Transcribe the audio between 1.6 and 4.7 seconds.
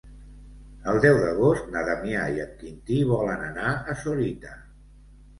na Damià i en Quintí volen anar a Sorita.